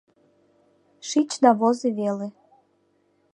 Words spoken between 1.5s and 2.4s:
возо веле.